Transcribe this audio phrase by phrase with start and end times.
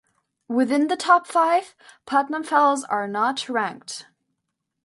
[0.47, 1.75] Within the top five,
[2.07, 4.07] Putnam Fellows are not ranked.